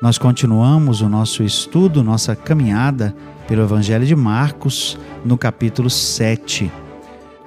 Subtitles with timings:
[0.00, 3.12] Nós continuamos o nosso estudo, nossa caminhada
[3.48, 6.70] pelo Evangelho de Marcos, no capítulo 7.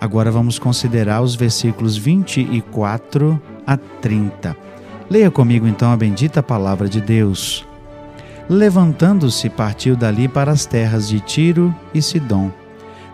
[0.01, 4.57] Agora vamos considerar os versículos 24 a 30.
[5.09, 7.65] Leia comigo então a bendita palavra de Deus.
[8.49, 12.51] Levantando-se, partiu dali para as terras de Tiro e Sidom.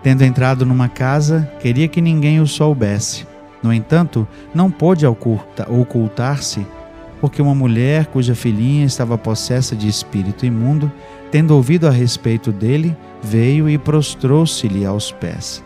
[0.02, 3.28] Tendo entrado numa casa, queria que ninguém o soubesse.
[3.62, 6.66] No entanto, não pôde ocultar-se,
[7.20, 10.92] porque uma mulher cuja filhinha estava possessa de espírito imundo
[11.32, 15.64] Tendo ouvido a respeito dele, veio e prostrou-se-lhe aos pés.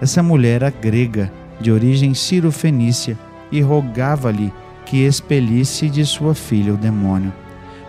[0.00, 1.30] Essa mulher era grega,
[1.60, 3.18] de origem ciro-fenícia,
[3.50, 4.52] e rogava-lhe
[4.86, 7.32] que expelisse de sua filha o demônio.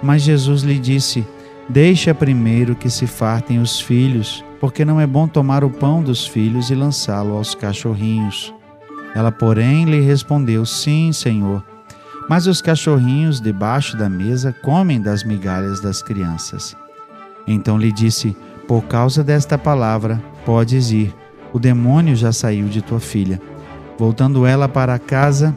[0.01, 1.25] Mas Jesus lhe disse:
[1.69, 6.27] Deixa primeiro que se fartem os filhos, porque não é bom tomar o pão dos
[6.27, 8.53] filhos e lançá-lo aos cachorrinhos.
[9.15, 11.72] Ela, porém, lhe respondeu: Sim, Senhor.
[12.29, 16.75] Mas os cachorrinhos debaixo da mesa comem das migalhas das crianças.
[17.45, 18.35] Então lhe disse:
[18.67, 21.13] Por causa desta palavra, podes ir,
[21.51, 23.41] o demônio já saiu de tua filha.
[23.97, 25.55] Voltando ela para casa,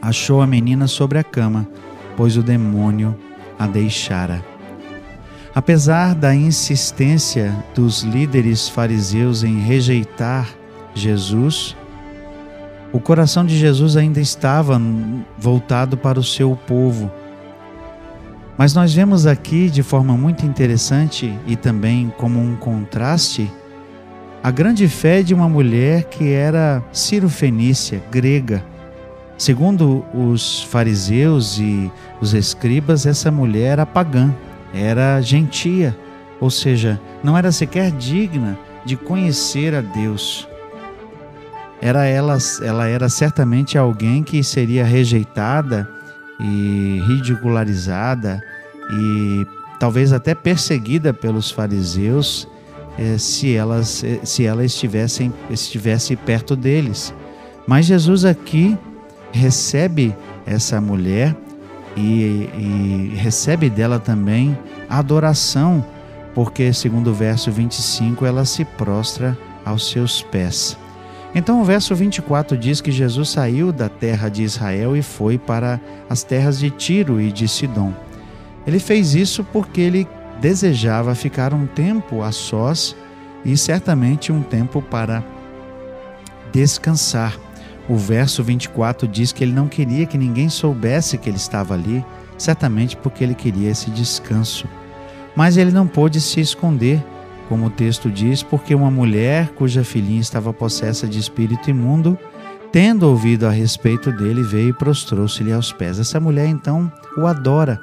[0.00, 1.66] achou a menina sobre a cama,
[2.16, 3.16] pois o demônio
[3.58, 4.44] a deixara.
[5.54, 10.48] Apesar da insistência dos líderes fariseus em rejeitar
[10.94, 11.76] Jesus,
[12.92, 14.80] o coração de Jesus ainda estava
[15.38, 17.10] voltado para o seu povo
[18.56, 23.50] mas nós vemos aqui de forma muito interessante e também como um contraste
[24.42, 28.64] a grande fé de uma mulher que era Ciro-fenícia, grega.
[29.38, 34.34] Segundo os fariseus e os escribas, essa mulher era pagã,
[34.74, 35.96] era gentia,
[36.40, 40.48] ou seja, não era sequer digna de conhecer a Deus.
[41.82, 45.88] Era ela, ela era certamente alguém que seria rejeitada
[46.38, 48.40] e ridicularizada
[48.88, 49.44] e
[49.80, 52.48] talvez até perseguida pelos fariseus
[52.96, 57.12] eh, se, elas, eh, se ela estivessem, estivesse perto deles.
[57.66, 58.78] Mas Jesus aqui
[59.32, 60.14] recebe
[60.46, 61.36] essa mulher
[61.96, 64.56] e, e recebe dela também
[64.88, 65.84] adoração,
[66.32, 70.78] porque, segundo o verso 25, ela se prostra aos seus pés.
[71.34, 75.80] Então o verso 24 diz que Jesus saiu da terra de Israel e foi para
[76.08, 77.92] as terras de Tiro e de Sidom.
[78.66, 80.06] Ele fez isso porque ele
[80.40, 82.94] desejava ficar um tempo a sós
[83.44, 85.22] e certamente um tempo para
[86.52, 87.36] descansar.
[87.88, 92.04] O verso 24 diz que ele não queria que ninguém soubesse que ele estava ali,
[92.38, 94.68] certamente porque ele queria esse descanso.
[95.34, 97.02] Mas ele não pôde se esconder
[97.52, 102.16] como o texto diz, porque uma mulher cuja filhinha estava possessa de espírito imundo,
[102.72, 105.98] tendo ouvido a respeito dele, veio e prostrou-se-lhe aos pés.
[105.98, 107.78] Essa mulher então o adora.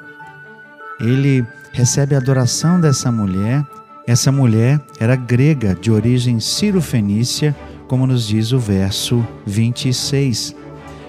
[0.98, 3.64] Ele recebe a adoração dessa mulher.
[4.08, 7.54] Essa mulher era grega, de origem ciro-fenícia,
[7.86, 10.56] como nos diz o verso 26.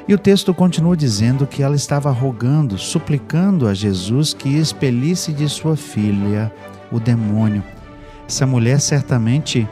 [0.07, 5.49] E o texto continua dizendo que ela estava rogando, suplicando a Jesus que expelisse de
[5.49, 6.53] sua filha
[6.91, 7.63] o demônio.
[8.31, 9.67] Essa mulher certamente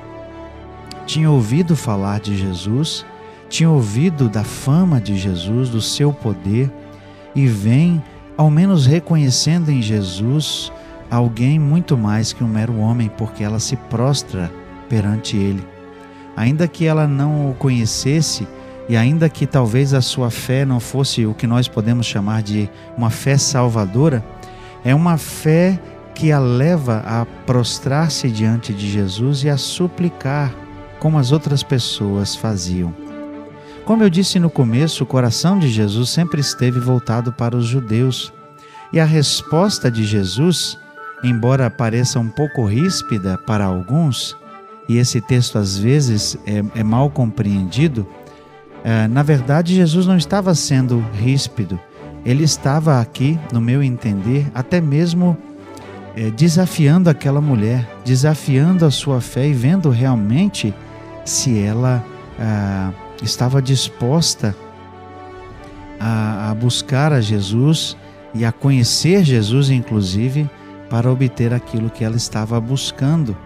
[1.06, 3.06] tinha ouvido falar de Jesus,
[3.47, 6.70] tinha ouvido da fama de Jesus, do seu poder,
[7.34, 8.03] e vem,
[8.36, 10.74] ao menos reconhecendo em Jesus,
[11.09, 14.52] alguém muito mais que um mero homem, porque ela se prostra
[14.90, 15.66] perante ele.
[16.36, 18.46] Ainda que ela não o conhecesse,
[18.90, 22.70] e ainda que talvez a sua fé não fosse o que nós podemos chamar de
[22.97, 24.22] uma fé salvadora,
[24.84, 25.80] é uma fé
[26.19, 30.53] que a leva a prostrar-se diante de Jesus e a suplicar,
[30.99, 32.93] como as outras pessoas faziam.
[33.85, 38.34] Como eu disse no começo, o coração de Jesus sempre esteve voltado para os judeus.
[38.91, 40.78] E a resposta de Jesus,
[41.23, 44.35] embora pareça um pouco ríspida para alguns,
[44.90, 48.05] e esse texto às vezes é, é mal compreendido,
[48.84, 51.79] é, na verdade Jesus não estava sendo ríspido,
[52.26, 55.38] ele estava aqui, no meu entender, até mesmo
[56.19, 60.73] é, desafiando aquela mulher, desafiando a sua fé e vendo realmente
[61.23, 62.03] se ela
[62.37, 62.91] ah,
[63.23, 64.53] estava disposta
[65.97, 67.95] a, a buscar a Jesus
[68.35, 70.49] e a conhecer Jesus, inclusive,
[70.89, 73.37] para obter aquilo que ela estava buscando.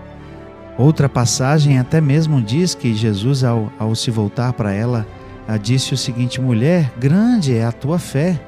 [0.75, 5.05] Outra passagem até mesmo diz que Jesus, ao, ao se voltar para ela,
[5.61, 8.41] disse o seguinte: Mulher, grande é a tua fé.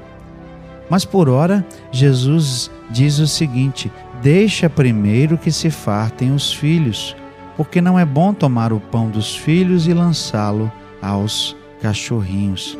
[0.90, 3.92] Mas por ora, Jesus diz o seguinte:
[4.22, 7.16] Deixa primeiro que se fartem os filhos,
[7.56, 10.72] porque não é bom tomar o pão dos filhos e lançá-lo
[11.02, 12.78] aos cachorrinhos.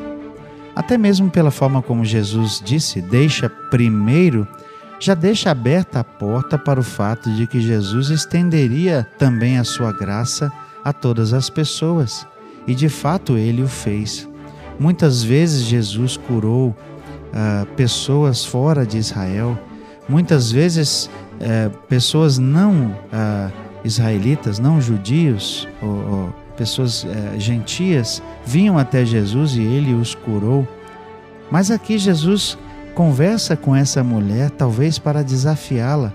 [0.76, 4.48] Até mesmo pela forma como Jesus disse, deixa primeiro,
[5.00, 9.94] já deixa aberta a porta para o fato de que Jesus estenderia também a sua
[9.94, 10.52] graça
[10.84, 12.28] a todas as pessoas.
[12.68, 14.28] E de fato ele o fez.
[14.80, 19.58] Muitas vezes Jesus curou uh, pessoas fora de Israel,
[20.10, 23.52] muitas vezes uh, pessoas não uh,
[23.84, 27.06] israelitas, não judios, ou, ou pessoas
[27.38, 30.66] gentias, vinham até Jesus e ele os curou.
[31.52, 32.58] Mas aqui Jesus
[32.94, 36.14] conversa com essa mulher, talvez para desafiá-la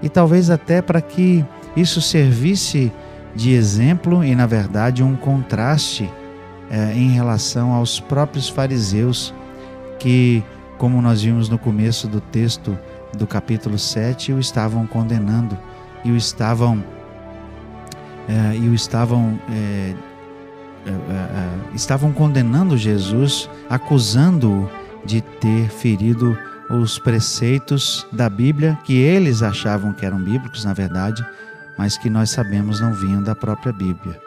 [0.00, 1.44] e talvez até para que
[1.76, 2.92] isso servisse
[3.34, 6.08] de exemplo e, na verdade, um contraste
[6.70, 9.34] é, em relação aos próprios fariseus,
[9.98, 10.42] que,
[10.78, 12.78] como nós vimos no começo do texto
[13.16, 15.56] do capítulo 7, o estavam condenando
[16.04, 16.84] e o estavam,
[18.28, 19.94] é, e o estavam, é,
[20.86, 24.68] é, é estavam condenando Jesus, acusando-o
[25.04, 26.36] de ter ferido
[26.70, 31.24] os preceitos da Bíblia que eles achavam que eram bíblicos, na verdade,
[31.76, 34.20] mas que nós sabemos não vinham da própria Bíblia.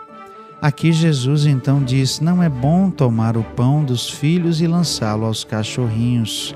[0.61, 5.43] Aqui Jesus então diz: Não é bom tomar o pão dos filhos e lançá-lo aos
[5.43, 6.55] cachorrinhos.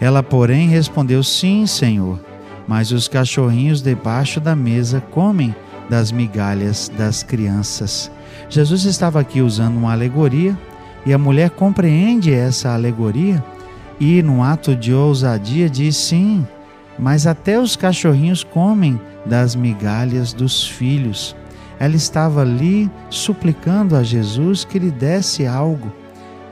[0.00, 2.20] Ela, porém, respondeu: Sim, Senhor,
[2.66, 5.54] mas os cachorrinhos debaixo da mesa comem
[5.88, 8.10] das migalhas das crianças.
[8.48, 10.56] Jesus estava aqui usando uma alegoria
[11.04, 13.42] e a mulher compreende essa alegoria
[13.98, 16.46] e, num ato de ousadia, diz: Sim,
[16.98, 21.34] mas até os cachorrinhos comem das migalhas dos filhos.
[21.78, 25.92] Ela estava ali suplicando a Jesus que lhe desse algo,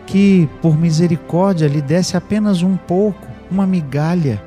[0.06, 4.42] que por misericórdia lhe desse apenas um pouco, uma migalha.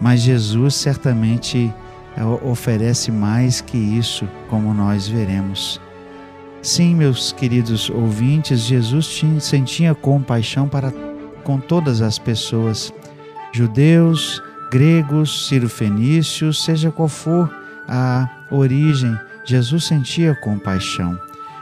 [0.00, 1.72] Mas Jesus certamente
[2.16, 5.80] eh, oferece mais que isso, como nós veremos.
[6.62, 10.92] Sim, meus queridos ouvintes, Jesus sentia compaixão para
[11.42, 12.92] com todas as pessoas,
[13.52, 17.50] judeus, gregos, cirofenícios, seja qual for
[17.86, 19.14] a origem,
[19.44, 21.18] Jesus sentia compaixão.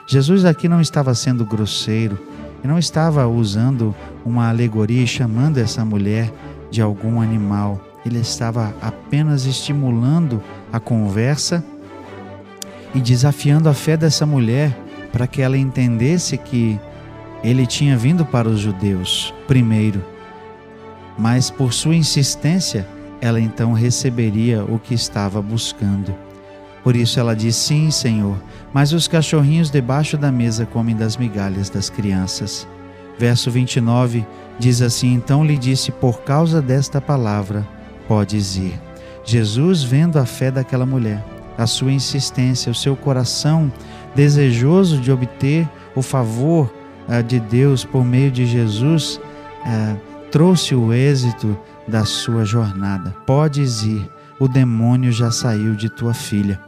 [0.06, 2.16] Jesus aqui não estava sendo grosseiro,
[2.62, 3.94] e não estava usando
[4.24, 6.32] uma alegoria chamando essa mulher
[6.70, 7.80] de algum animal.
[8.04, 10.42] Ele estava apenas estimulando
[10.72, 11.64] a conversa
[12.94, 14.76] e desafiando a fé dessa mulher
[15.12, 16.78] para que ela entendesse que
[17.42, 20.02] ele tinha vindo para os judeus primeiro,
[21.18, 22.86] mas por sua insistência,
[23.20, 26.14] ela então receberia o que estava buscando.
[26.82, 28.36] Por isso ela diz: Sim, Senhor,
[28.72, 32.66] mas os cachorrinhos debaixo da mesa comem das migalhas das crianças.
[33.18, 34.26] Verso 29
[34.58, 37.66] diz assim: Então lhe disse: Por causa desta palavra,
[38.08, 38.78] podes ir.
[39.24, 41.24] Jesus, vendo a fé daquela mulher,
[41.56, 43.72] a sua insistência, o seu coração
[44.14, 46.72] desejoso de obter o favor
[47.08, 49.20] uh, de Deus por meio de Jesus,
[49.64, 49.96] uh,
[50.30, 51.56] trouxe o êxito
[51.86, 53.14] da sua jornada.
[53.26, 56.58] Podes ir, o demônio já saiu de tua filha.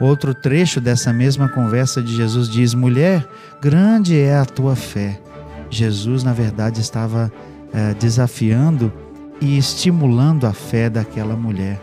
[0.00, 3.28] Outro trecho dessa mesma conversa de Jesus diz: Mulher,
[3.60, 5.20] grande é a tua fé.
[5.68, 7.30] Jesus, na verdade, estava
[7.72, 8.90] eh, desafiando
[9.40, 11.80] e estimulando a fé daquela mulher.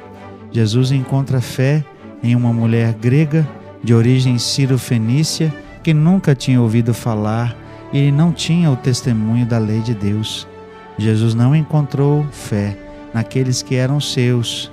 [0.52, 1.86] Jesus encontra fé
[2.24, 3.48] em uma mulher grega
[3.84, 5.54] de origem ciro-fenícia
[5.84, 7.56] que nunca tinha ouvido falar
[7.94, 10.48] e não tinha o testemunho da lei de Deus.
[10.98, 12.78] Jesus não encontrou fé
[13.14, 14.72] naqueles que eram seus,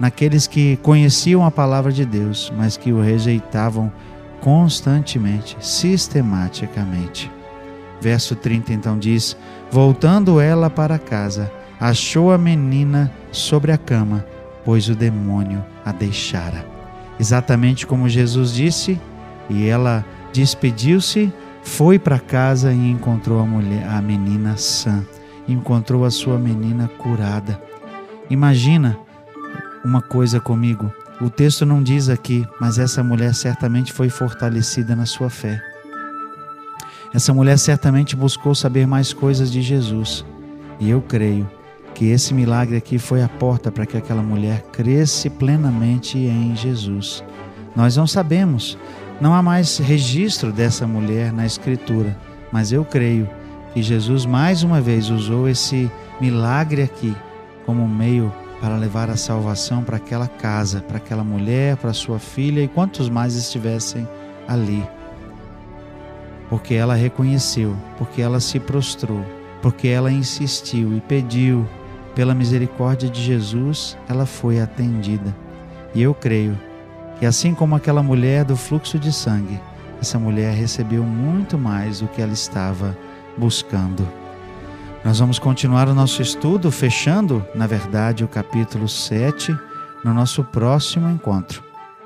[0.00, 3.92] naqueles que conheciam a palavra de Deus, mas que o rejeitavam
[4.40, 7.30] constantemente, sistematicamente.
[8.00, 9.36] Verso 30 então diz:
[9.70, 14.24] Voltando ela para casa, achou a menina sobre a cama,
[14.64, 16.64] pois o demônio a deixara.
[17.18, 18.98] Exatamente como Jesus disse,
[19.50, 20.02] e ela
[20.32, 21.30] despediu-se,
[21.62, 25.04] foi para casa e encontrou a mulher, a menina sã
[25.46, 27.60] encontrou a sua menina curada.
[28.30, 28.96] Imagina
[29.84, 30.92] uma coisa comigo.
[31.20, 35.62] O texto não diz aqui, mas essa mulher certamente foi fortalecida na sua fé.
[37.12, 40.24] Essa mulher certamente buscou saber mais coisas de Jesus.
[40.78, 41.48] E eu creio
[41.94, 47.22] que esse milagre aqui foi a porta para que aquela mulher cresce plenamente em Jesus.
[47.74, 48.78] Nós não sabemos,
[49.20, 52.16] não há mais registro dessa mulher na Escritura,
[52.50, 53.28] mas eu creio
[53.74, 57.14] que Jesus mais uma vez usou esse milagre aqui
[57.66, 62.60] como meio para levar a salvação para aquela casa, para aquela mulher, para sua filha
[62.60, 64.06] e quantos mais estivessem
[64.46, 64.86] ali.
[66.48, 69.24] Porque ela reconheceu, porque ela se prostrou,
[69.62, 71.66] porque ela insistiu e pediu
[72.14, 75.34] pela misericórdia de Jesus, ela foi atendida.
[75.94, 76.58] E eu creio
[77.18, 79.60] que, assim como aquela mulher do fluxo de sangue,
[80.00, 82.96] essa mulher recebeu muito mais do que ela estava
[83.36, 84.06] buscando.
[85.04, 89.56] Nós vamos continuar o nosso estudo, fechando, na verdade, o capítulo 7,
[90.04, 91.62] no nosso próximo encontro.